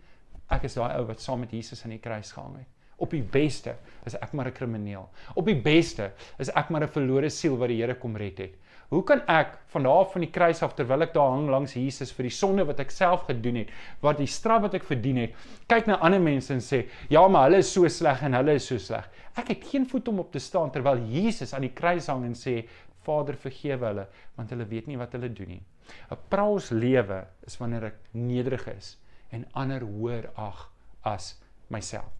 [0.54, 2.70] ek is daai ou wat saam met Jesus aan die kruis gehang het.
[3.02, 3.74] Op die beste
[4.06, 5.08] is ek maar 'n krimineel.
[5.34, 8.54] Op die beste is ek maar 'n verlore siel wat die Here kom red het.
[8.88, 12.12] Hoe kan ek van daar van die kruis af terwyl ek daar hang langs Jesus
[12.12, 13.72] vir die sonde wat ek self gedoen het,
[14.04, 15.34] wat die straf wat ek verdien het,
[15.68, 18.66] kyk na ander mense en sê, "Ja, maar hulle is so sleg en hulle is
[18.66, 22.06] so sleg." Ek het geen voet om op te staan terwyl Jesus aan die kruis
[22.06, 22.68] hang en sê,
[23.02, 25.62] "Vader, vergewe hulle, want hulle weet nie wat hulle doen nie."
[26.10, 28.96] 'n Praus lewe is wanneer ek nederig is
[29.30, 30.70] en ander hoor ag
[31.02, 31.34] as
[31.68, 32.10] myself.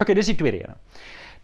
[0.00, 0.74] OK, dis die tweede een.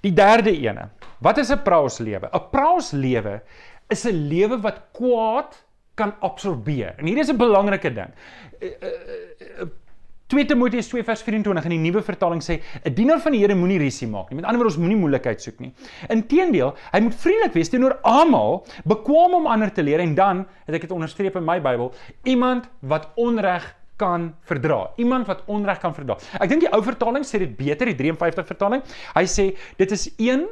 [0.01, 0.79] Die derde een.
[1.21, 2.29] Wat is 'n praus lewe?
[2.33, 3.43] 'n Praus lewe
[3.89, 6.95] is 'n lewe wat kwaad kan absorbeer.
[6.99, 8.13] En hier is 'n belangrike ding.
[10.29, 13.55] 2 Timoteus 2 vers 24 in die nuwe vertaling sê 'n dienaar van die Here
[13.55, 14.37] moenie risie maak nie.
[14.37, 15.73] Met ander woorde ons moenie moeilikheid soek nie.
[16.09, 20.75] Inteendeel, hy moet vriendelik wees teenoor almal, bekwam om ander te leer en dan, het
[20.75, 24.91] ek dit onderstreep in my Bybel, iemand wat onreg kan verdra.
[24.97, 26.19] Iemand wat onreg kan verdra.
[26.39, 28.83] Ek dink die ou vertaling sê dit beter, die 53 vertaling.
[29.15, 30.47] Hy sê dit is een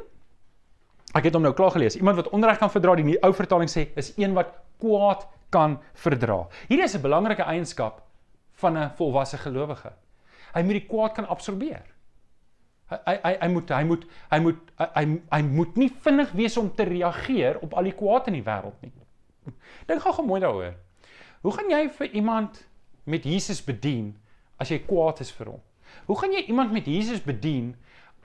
[1.17, 1.97] Ek het hom nou klaar gelees.
[1.97, 6.45] Iemand wat onreg kan verdra, die ou vertaling sê, is een wat kwaad kan verdra.
[6.67, 8.03] Hierdie is 'n belangrike eienskap
[8.61, 9.93] van 'n volwasse gelowige.
[10.53, 11.83] Hy moet die kwaad kan absorbeer.
[12.87, 16.57] Hy hy hy moet hy moet hy moet hy hy, hy moet nie vinnig wees
[16.57, 18.91] om te reageer op al die kwaad in die wêreld nie.
[19.87, 20.75] Dink gou mooi daaroor.
[21.41, 22.67] Hoe gaan jy vir iemand
[23.03, 24.15] met Jesus bedien
[24.57, 25.61] as jy kwaad is vir hom?
[26.05, 27.75] Hoe gaan jy iemand met Jesus bedien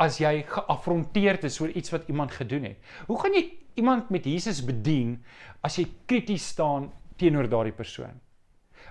[0.03, 2.93] as jy geafronteerd is oor iets wat iemand gedoen het?
[3.07, 3.45] Hoe gaan jy
[3.81, 5.17] iemand met Jesus bedien
[5.63, 8.21] as jy krities staan teenoor daardie persoon?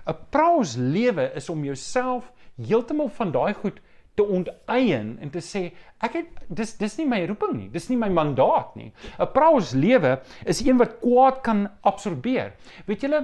[0.06, 3.80] 'n Praus lewe is om jouself heeltemal van daai goed
[4.14, 5.62] te onteien en te sê
[6.04, 9.72] ek het dis dis nie my roeping nie dis nie my mandaat nie 'n praus
[9.72, 12.52] lewe is een wat kwaad kan absorbeer
[12.86, 13.22] weet julle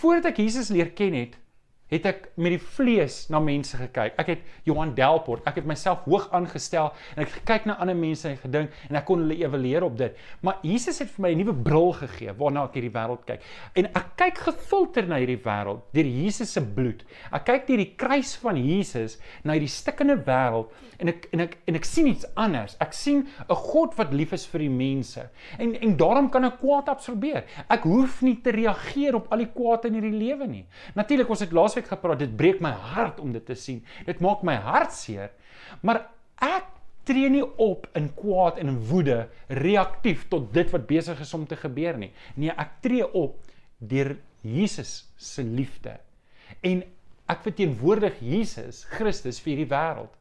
[0.00, 1.38] voordat ek Jesus leer ken het
[1.88, 4.16] het ek met die vlees na mense gekyk.
[4.20, 8.28] Ek het Johan Delport, ek het myself hoog aangestel en ek gekyk na ander mense
[8.28, 10.16] en gedink en ek kon hulle evalueer op dit.
[10.44, 13.40] Maar Jesus het vir my 'n nuwe bril gegee waarna ek hierdie wêreld kyk.
[13.74, 17.04] En ek kyk gefilter na hierdie wêreld deur Jesus se bloed.
[17.32, 21.58] Ek kyk deur die kruis van Jesus na hierdie stikkende wêreld en ek en ek
[21.66, 22.76] en ek sien iets anders.
[22.80, 25.30] Ek sien 'n God wat lief is vir die mense.
[25.58, 27.44] En en daarom kan ek kwaad absorbeer.
[27.70, 30.66] Ek hoef nie te reageer op al die kwaad in hierdie lewe nie.
[30.94, 33.84] Natuurlik ons het laas laasweek gepraat, dit breek my hart om dit te sien.
[34.06, 35.30] Dit maak my hart seer.
[35.82, 36.08] Maar
[36.40, 36.66] ek
[37.04, 41.46] tree nie op in kwaad en in woede reaktief tot dit wat besig is om
[41.46, 42.12] te gebeur nie.
[42.36, 43.38] Nee, ek tree op
[43.78, 45.98] deur Jesus se liefde.
[46.62, 46.82] En
[47.28, 50.12] ek verteenwoordig Jesus Christus vir hierdie wêreld.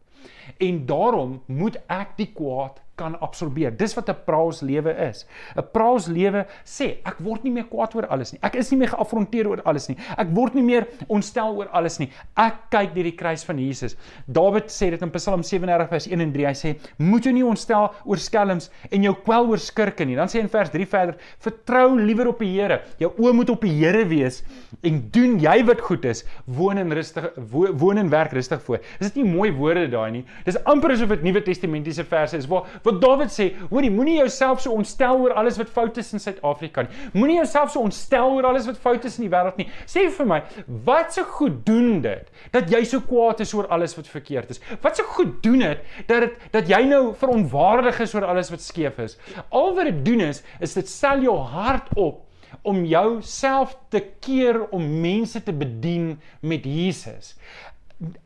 [0.59, 3.75] En daarom moet ek die kwaad kan absorbeer.
[3.77, 5.25] Dis wat 'n praals lewe is.
[5.55, 8.39] 'n Praals lewe sê ek word nie meer kwaad oor alles nie.
[8.41, 9.97] Ek is nie meer geafronteer oor alles nie.
[10.17, 12.09] Ek word nie meer ontstel oor alles nie.
[12.35, 13.95] Ek kyk deur die kruis van Jesus.
[14.27, 16.45] Dawid sê dit in Psalm 37 vers 1 en 3.
[16.47, 20.27] Hy sê: "Moet jou nie ontstel oor skelms en jou kwel oor skurke nie." Dan
[20.27, 22.81] sê hy in vers 3 verder: "Vertrou liewer op die Here.
[22.97, 24.43] Jou oë moet op die Here wees
[24.83, 26.23] en doen jy wat goed is.
[26.45, 30.25] Woon in rustig woon en werk rustig voor." Is dit nie mooi woorde daai nie?
[30.45, 34.61] Dis amper asof dit Nuwe Testamentiese verse is waar Wat Dawid sê, hoorie, moenie jouself
[34.63, 37.01] so ontstel oor alles wat fout is in Suid-Afrika nie.
[37.17, 39.67] Moenie jouself so ontstel oor alles wat fout is in die wêreld nie.
[39.89, 40.41] Sê vir my,
[40.87, 44.61] wat se goed doen dit dat jy so kwaad is oor alles wat verkeerd is?
[44.83, 48.63] Wat se goed doen dit dat dit dat jy nou veronwaardig is oor alles wat
[48.63, 49.17] skeef is?
[49.49, 52.23] Al wat dit doen is, is dit stel jou hart op
[52.67, 57.35] om jouself te keer om mense te bedien met Jesus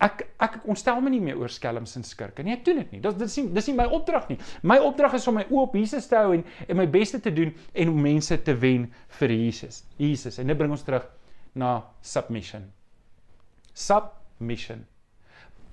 [0.03, 2.57] ek ek ontstel my nie meer oor skelms en skurke nie.
[2.57, 3.01] Ek doen dit nie.
[3.03, 4.37] Dis dis nie dis nie my opdrag nie.
[4.67, 7.31] My opdrag is om my oë op Jesus te hou en en my beste te
[7.31, 9.83] doen en om mense te wen vir Jesus.
[10.01, 10.39] Jesus.
[10.39, 11.07] En dit bring ons terug
[11.55, 12.67] na submission.
[13.73, 14.85] Submission.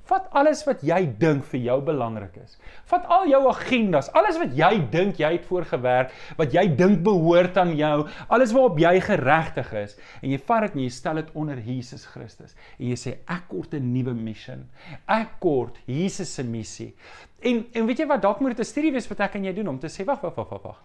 [0.09, 2.55] Vat alles wat jy dink vir jou belangrik is.
[2.89, 7.59] Vat al jou agendas, alles wat jy dink jy het voorgewerk, wat jy dink behoort
[7.61, 11.35] aan jou, alles waarop jy geregtig is, en jy vat dit en jy stel dit
[11.37, 12.57] onder Jesus Christus.
[12.79, 14.65] En jy sê ek kort 'n nuwe mission.
[15.07, 16.95] Ek kort Jesus se missie.
[17.43, 19.53] En en weet jy wat dalk moet dit 'n studie wees wat ek en jy
[19.53, 20.83] doen om te sê wag wag wag wag.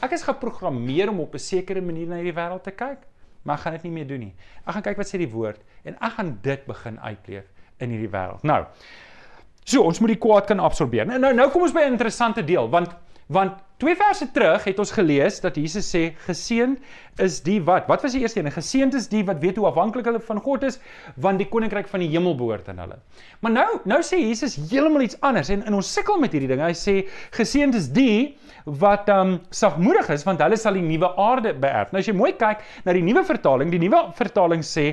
[0.00, 2.98] Ek is geprogrammeer om op 'n sekere manier na hierdie wêreld te kyk,
[3.42, 4.34] maar ek gaan dit nie meer doen nie.
[4.64, 7.44] Ek gaan kyk wat sê die woord en ek gaan dit begin uitleef
[7.80, 8.44] in hierdie wêreld.
[8.46, 8.64] Nou.
[9.64, 11.06] So, ons moet die kwaad kan absorbeer.
[11.06, 12.96] Nou nou, nou kom ons by 'n interessante deel want
[13.30, 16.80] want twee verse terug het ons gelees dat Jesus sê geseënd
[17.22, 17.86] is die wat.
[17.88, 18.50] Wat was die eerste een?
[18.52, 20.80] Geseënd is die wat weet hoe afhanklik hulle van God is
[21.14, 22.98] want die koninkryk van die hemel behoort aan hulle.
[23.40, 26.60] Maar nou nou sê Jesus heeltemal iets anders en in ons sukkel met hierdie ding.
[26.60, 26.96] Hy sê
[27.36, 31.94] geseënd is die wat um sagmoedig is want hulle sal die nuwe aarde beerf.
[31.94, 34.90] Nou as jy mooi kyk na die nuwe vertaling, die nuwe vertaling sê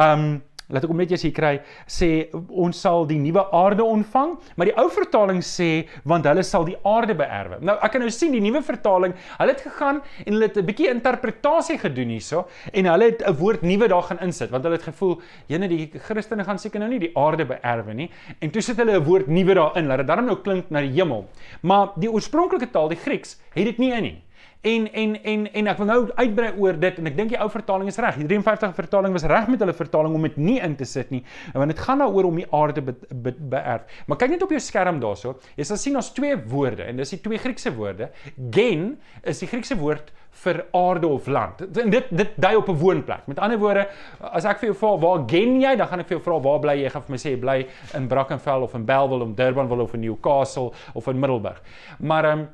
[0.00, 0.38] um
[0.70, 4.70] laat ek hom net eers hier kry, sê ons sal die nuwe aarde ontvang, maar
[4.70, 7.60] die ou vertaling sê want hulle sal die aarde beerwe.
[7.60, 10.66] Nou ek kan nou sien die nuwe vertaling, hulle het gegaan en hulle het 'n
[10.66, 14.76] bietjie interpretasie gedoen hierso en hulle het 'n woord nuwe daar gaan insit want hulle
[14.76, 18.62] het gevoel jene die Christene gaan seker nou nie die aarde beerwe nie en toe
[18.62, 21.26] sit hulle 'n woord nuwe daarin laat dit dan nou klink na die hemel.
[21.62, 24.18] Maar die oorspronklike taal, die Grieks, het dit nie in nie.
[24.60, 27.46] En en en en ek wil nou uitbrei oor dit en ek dink die ou
[27.48, 28.18] vertaling is reg.
[28.20, 31.22] Die 53 vertaling was reg met hulle vertaling om dit nie in te sit nie.
[31.54, 33.88] Want dit gaan daaroor om die aarde be, be, beerf.
[34.06, 35.38] Maar kyk net op jou skerm daarso.
[35.56, 38.10] Jy sal sien ons twee woorde en dis die twee Griekse woorde.
[38.52, 38.90] Gen
[39.24, 40.12] is die Griekse woord
[40.44, 41.64] vir aarde of land.
[41.80, 43.26] En dit dit dui op 'n woonplek.
[43.26, 43.88] Met ander woorde,
[44.20, 46.60] as ek vir jou vra waar gen jy, dan gaan ek vir jou vra waar
[46.60, 46.76] bly?
[46.84, 49.94] Jy gaan vir my sê jy bly in Brackenfell of in Bellville of Durbanville of
[49.94, 51.62] in Newcastle of in Middelburg.
[51.98, 52.48] Maar ehm um,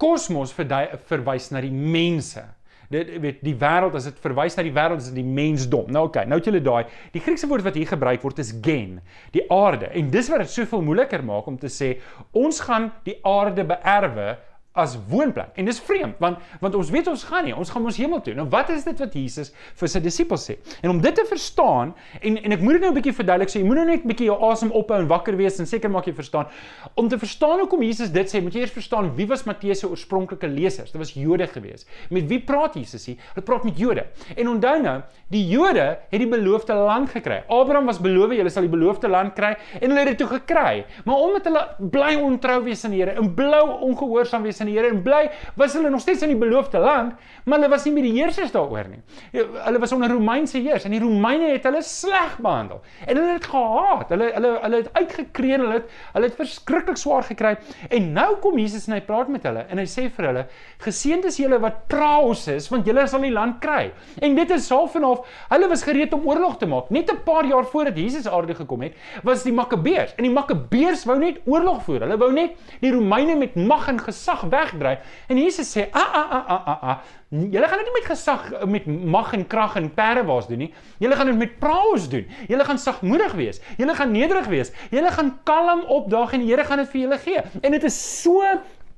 [0.00, 2.42] kosmos verwys na die mense.
[2.90, 5.86] Dit weet die wêreld as dit verwys na die wêreld is dit die mensdom.
[5.94, 6.88] Nou oké, okay, nou het julle daai.
[7.14, 8.96] Die Griekse woord wat hier gebruik word is gen,
[9.36, 9.92] die aarde.
[9.94, 11.92] En dis wat dit soveel moeiliker maak om te sê
[12.34, 14.32] ons gaan die aarde beerwe
[14.72, 15.56] as woonplek.
[15.58, 18.36] En dis vreemd want want ons weet ons gaan nie, ons gaan ons hemel toe.
[18.38, 20.56] Nou wat is dit wat Jesus vir sy disippels sê?
[20.84, 23.58] En om dit te verstaan en en ek moet dit nou 'n bietjie verduidelik, so
[23.58, 26.06] jy moet nou net 'n bietjie jou asem ophou en wakker wees en seker maak
[26.06, 26.46] jy verstaan.
[26.94, 29.88] Om te verstaan hoekom Jesus dit sê, moet jy eers verstaan wie was Matteus se
[29.88, 30.92] oorspronklike lesers?
[30.92, 31.86] Dit was Jode gewees.
[32.10, 33.16] Met wie praat Jesus hier?
[33.34, 34.06] Hy praat met Jode.
[34.36, 37.42] En onthou nou, die Jode het die beloofde land gekry.
[37.48, 40.84] Abraham was beloof jy sal die beloofde land kry en hulle het dit toe gekry.
[41.04, 44.76] Maar omdat hulle bly ontrou wees aan die Here en blou ongehoorsaam wees aan die
[44.78, 47.92] Here en bly was hulle nog steeds in die beloofde land, maar hulle was nie
[47.94, 49.00] meer die heersers daaroor nie.
[49.32, 52.80] Ja, hulle was onder Romeinse heers en die Romeine het hulle sleg behandel.
[53.06, 54.12] En hulle het gehaat.
[54.14, 57.56] Hulle hulle hulle het uitgekreun, hulle het hulle het verskriklik swaar gekry.
[57.88, 60.46] En nou kom Jesus en hy praat met hulle en hy sê vir hulle:
[60.84, 64.68] "Geseënd is julle wat praos is, want julle sal die land kry." En dit is
[64.70, 65.26] half en half.
[65.50, 66.90] Hulle was gereed om oorlog te maak.
[66.90, 70.14] Net 'n paar jaar voordat Jesus aarde gekom het, was die Makkabeërs.
[70.16, 72.00] En die Makkabeërs wou net oorlog voer.
[72.00, 74.98] Hulle wou net die Romeine met mag en gesag wegdryf.
[75.28, 76.94] En Jesus sê: "A a a a a a.
[77.30, 80.74] Julle gaan dit nie met gesag met mag en krag en perdewaas doen nie.
[80.98, 82.26] Julle gaan dit met praos doen.
[82.48, 83.60] Julle gaan sagmoedig wees.
[83.76, 84.72] Julle gaan nederig wees.
[84.90, 88.22] Julle gaan kalm opdaag en die Here gaan dit vir julle gee." En dit is
[88.22, 88.42] so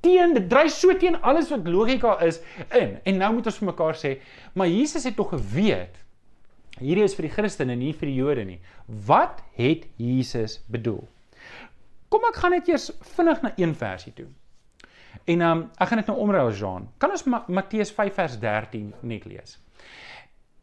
[0.00, 2.98] teen dit dryf so teen alles wat logika is in.
[3.02, 4.16] En nou moet ons vir mekaar sê,
[4.52, 6.02] maar Jesus het tog geweet
[6.82, 8.60] hierdie is vir die Christene nie vir die Jode nie.
[9.08, 11.02] Wat het Jesus bedoel?
[12.12, 14.28] Kom ek gaan net eers vinnig na een versie toe.
[15.24, 16.88] En ehm um, ek gaan dit nou omruil Jean.
[16.98, 19.58] Kan ons Ma Matteus 5 vers 13 net lees?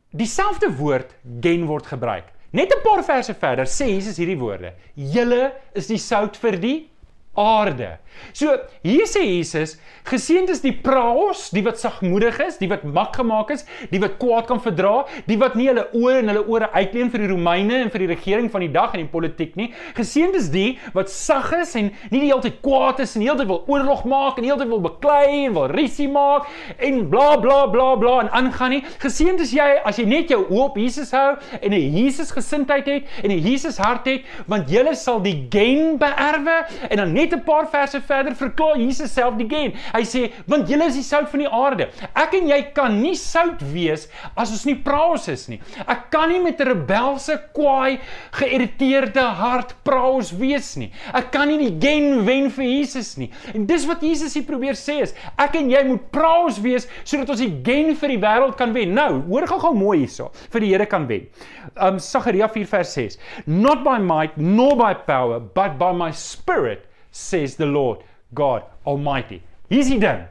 [0.10, 2.34] Dieselfde woord gen word gebruik.
[2.52, 6.90] Net 'n paar verse verder sê Jesus hierdie woorde: "Julle is die sout vir die
[7.40, 7.98] aarde."
[8.34, 8.52] So,
[8.84, 9.78] hier sê Jesus,
[10.10, 14.18] geseënd is die praos, die wat sagmoedig is, die wat mak gemaak is, die wat
[14.22, 17.80] kwaad kan verdra, die wat nie hulle oë en hulle ore uitleen vir die Romeine
[17.84, 19.70] en vir die regering van die dag en die politiek nie.
[19.98, 23.30] Geseënd is die wat sag is en nie die hele tyd kwaad is en die
[23.30, 26.50] hele tyd wil oorlog maak en die hele tyd wil beklei en wil risie maak
[26.78, 28.84] en bla bla bla bla en aangaan nie.
[29.02, 32.86] Geseënd is jy as jy net jou oë op Jesus hou en 'n Jesus gesindheid
[32.88, 37.29] het en 'n Jesus hart het, want jy sal die gain beerwe en dan net
[37.34, 39.74] 'n paar verse verder verklaar Jesus self die gain.
[39.94, 41.90] Hy sê, want julle is die sout van die aarde.
[42.16, 45.60] Ek en jy kan nie sout wees as ons nie praos is nie.
[45.88, 48.00] Ek kan nie met 'n rebelse, kwaai,
[48.32, 50.92] geïrriteerde hart praos wees nie.
[51.14, 53.32] Ek kan nie die gain wen vir Jesus nie.
[53.54, 57.30] En dis wat Jesus hier probeer sê is, ek en jy moet praos wees sodat
[57.30, 58.94] ons die gain vir die wêreld kan wen.
[58.94, 61.28] Nou, hoor gou-gou mooi hierso, vir die Here kan wen.
[61.76, 63.18] Um Sagaria 4 vers 6.
[63.48, 69.42] Not by might nor by power, but by my spirit says the Lord God Almighty.
[69.70, 70.26] Hier's die ding.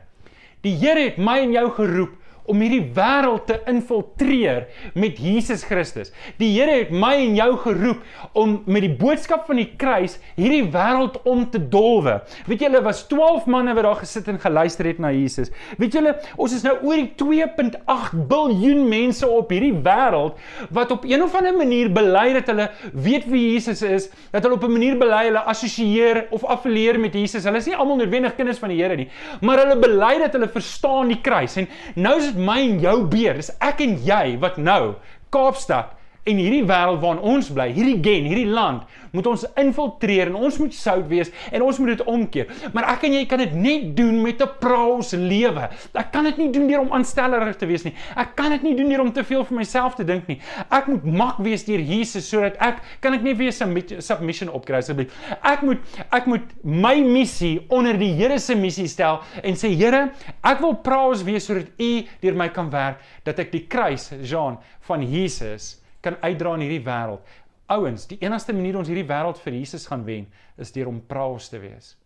[0.67, 2.18] Die Here het my en jou geroep
[2.49, 4.67] om hierdie wêreld te infiltreer
[4.99, 6.13] met Jesus Christus.
[6.41, 10.65] Die Here het my en jou geroep om met die boodskap van die kruis hierdie
[10.73, 12.19] wêreld om te dolwe.
[12.49, 15.53] Weet julle was 12 manne wat daar gesit en geluister het na Jesus.
[15.79, 20.39] Weet julle, ons is nou oor die 2.8 biljoen mense op hierdie wêreld
[20.75, 24.57] wat op een of ander manier bely dat hulle weet wie Jesus is, dat hulle
[24.57, 27.45] op 'n manier bely hulle assosieer of affilieer met Jesus.
[27.45, 29.09] Hulle is nie almal noodwendig kinders van die Here nie,
[29.41, 31.57] maar hulle bely dat hulle verstaan die kruis.
[31.57, 33.39] En nou is dit my en jou beer.
[33.41, 34.95] Dis ek en jy wat nou
[35.35, 35.98] Kaapstad
[36.29, 40.59] en hierdie wêreld waarin ons bly, hierdie gen, hierdie land, moet ons infiltreer en ons
[40.61, 42.51] moet sout wees en ons moet dit omkeer.
[42.75, 45.69] Maar ek en jy kan dit net doen met 'n praos lewe.
[45.95, 47.95] Ek kan dit nie doen deur om aanstellerig te wees nie.
[48.17, 50.41] Ek kan dit nie doen deur om te veel vir myself te dink nie.
[50.71, 55.13] Ek moet mak wees deur Jesus sodat ek kan ek nie weer submission opkry asseblief.
[55.43, 55.79] Ek moet
[56.13, 60.11] ek moet my missie onder die Here se missie stel en sê Here,
[60.43, 64.59] ek wil praos wees sodat U deur my kan werk dat ek die kruis, Jean,
[64.81, 67.37] van Jesus kan uitdra in hierdie wêreld.
[67.69, 71.51] Ouens, die enigste manier ons hierdie wêreld vir Jesus gaan wen, is deur om praos
[71.53, 71.97] te wees.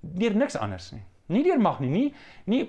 [0.00, 1.04] Deur niks anders nie.
[1.30, 2.08] Nie deur mag nie, nie
[2.50, 2.64] nie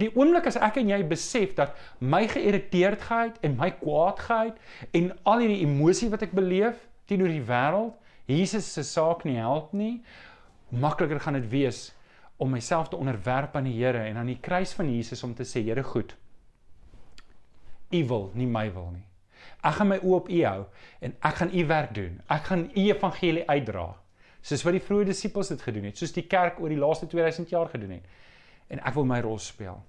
[0.00, 4.56] die oomblik as ek en jy besef dat my geïrriteerdheid en my kwaadheid
[4.96, 6.78] en al hierdie emosie wat ek beleef
[7.10, 7.92] teenoor die wêreld,
[8.30, 9.98] Jesus se saak nie help nie,
[10.70, 11.90] makliker gaan dit wees
[12.40, 15.44] om myself te onderwerp aan die Here en aan die kruis van Jesus om te
[15.44, 16.14] sê, Here goed.
[17.92, 19.09] U wil, nie my wil nie.
[19.60, 20.60] Ek gaan my oë op U hou
[21.04, 22.20] en ek gaan U werk doen.
[22.32, 23.86] Ek gaan U evangelie uitdra.
[24.40, 27.52] Soos wat die vroeë disippels dit gedoen het, soos die kerk oor die laaste 2000
[27.52, 28.04] jaar gedoen het.
[28.72, 29.82] En ek wil my rol speel.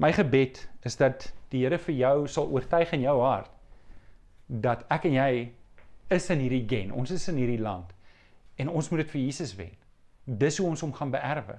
[0.00, 3.50] My gebed is dat die Here vir jou sal oortuig in jou hart
[4.50, 5.32] dat ek en jy
[6.10, 6.94] is in hierdie gen.
[6.96, 7.92] Ons is in hierdie land
[8.60, 9.74] en ons moet dit vir Jesus wen.
[10.24, 11.58] Dis hoe ons hom gaan beerwe.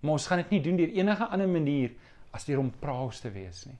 [0.00, 1.94] Maar ons gaan dit nie doen deur enige ander manier
[2.34, 3.78] as deur om praos te wees nie.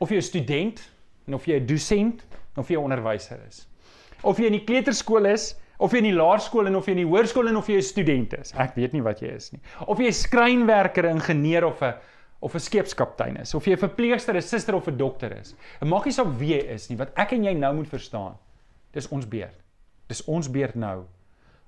[0.00, 0.82] Of jy 'n student
[1.28, 2.24] en of jy 'n dosent
[2.56, 3.68] of jy 'n onderwyser is.
[4.22, 7.04] Of jy in die kleuterskool is Of jy in die laerskool en of jy in
[7.04, 8.52] die hoërskool en of jy 'n student is.
[8.58, 9.60] Ek weet nie wat jy is nie.
[9.86, 11.94] Of jy 'n skrynwerker, ingenieur of 'n
[12.40, 15.54] of 'n skeepskaptein is, of jy 'n verpleegster, 'n suster of 'n dokter is.
[15.80, 16.96] Dit maak nie saak wie jy is nie.
[16.96, 18.36] Wat ek en jy nou moet verstaan,
[18.92, 19.62] dis ons beurt.
[20.08, 21.04] Dis ons beurt nou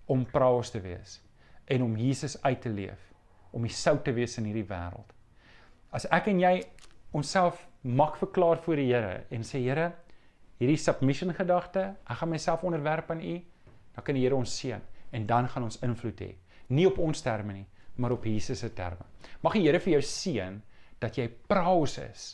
[0.07, 1.20] om praos te wees
[1.66, 3.12] en om Jesus uit te leef,
[3.53, 5.12] om die sout te wees in hierdie wêreld.
[5.92, 6.64] As ek en jy
[7.12, 9.90] onsself mag verklaar voor die Here en sê Here,
[10.60, 13.36] hierdie submission gedagte, ek gaan myself onderwerp aan U,
[13.96, 14.82] dan kan die Here ons seën
[15.16, 16.34] en dan gaan ons invloed hê.
[16.70, 17.66] Nie op ons terme nie,
[17.96, 19.06] maar op Jesus se terme.
[19.42, 20.60] Mag die Here vir jou seën
[21.00, 22.28] dat jy praos is.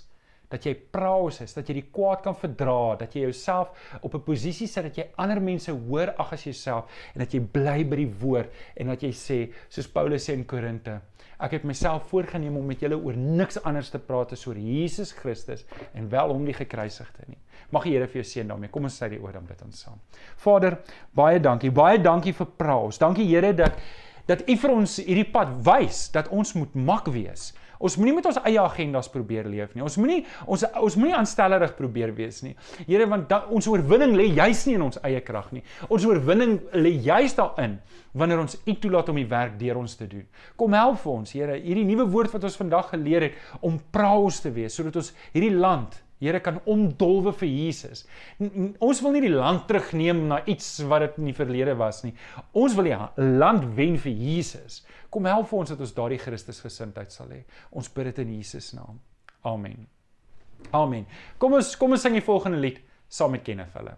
[0.52, 4.22] Dat jy praos is, dat jy die kwaad kan verdra, dat jy jouself op 'n
[4.22, 7.96] posisie sit dat jy ander mense hoor ag as jouself en dat jy bly by
[7.96, 11.00] die woord en dat jy sê soos Paulus sê in Korinte,
[11.38, 15.12] ek het myself voorgenem om met julle oor niks anders te praat as oor Jesus
[15.12, 17.38] Christus en wel hom die gekruisigde nie.
[17.70, 18.70] Mag die Here vir jou seën daarmee.
[18.70, 19.98] Kom ons sê die oor dan bid ons saam.
[20.37, 20.78] Vader,
[21.16, 21.70] baie dankie.
[21.70, 22.98] Baie dankie vir praos.
[22.98, 23.78] Dankie Here dat
[24.26, 27.52] dat U vir ons hierdie pad wys dat ons moet mak wees.
[27.79, 29.85] Ons moenie met ons eie agendas probeer leef nie.
[29.85, 32.55] Ons moenie ons ons moenie aanstellerig probeer wees nie.
[32.87, 35.65] Here, want da, ons oorwinning lê juis nie in ons eie krag nie.
[35.89, 37.79] Ons oorwinning lê juis daarin
[38.17, 40.25] wanneer ons U toelaat om die werk deur ons te doen.
[40.57, 44.41] Kom help vir ons, Here, hierdie nuwe woord wat ons vandag geleer het om praos
[44.41, 48.07] te wees sodat ons hierdie land Here kan omdolwe vir Jesus.
[48.81, 52.14] Ons wil nie die land terugneem na iets wat dit in die verlede was nie.
[52.57, 52.96] Ons wil die
[53.37, 54.81] land wen vir Jesus.
[55.12, 57.42] Kom help vir ons dat ons daardie Christusgesindheid sal hê.
[57.76, 59.02] Ons bid dit in Jesus naam.
[59.44, 59.85] Amen.
[60.72, 61.05] Amen.
[61.38, 62.81] Kom ons kom ons sing die volgende lied
[63.12, 63.94] saam met Kenneth hulle.